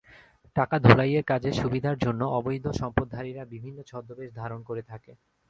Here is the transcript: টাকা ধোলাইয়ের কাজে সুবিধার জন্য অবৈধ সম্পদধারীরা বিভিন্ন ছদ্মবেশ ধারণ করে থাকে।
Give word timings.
টাকা 0.55 0.75
ধোলাইয়ের 0.85 1.23
কাজে 1.23 1.49
সুবিধার 1.53 1.95
জন্য 1.97 2.21
অবৈধ 2.37 2.65
সম্পদধারীরা 2.81 3.43
বিভিন্ন 3.53 3.79
ছদ্মবেশ 3.89 4.29
ধারণ 4.35 4.59
করে 4.69 4.81
থাকে। 4.83 5.11